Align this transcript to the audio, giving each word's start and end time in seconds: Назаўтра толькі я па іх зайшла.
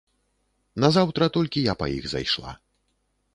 Назаўтра 0.83 1.27
толькі 1.35 1.63
я 1.67 1.75
па 1.83 1.91
іх 1.99 2.09
зайшла. 2.15 2.55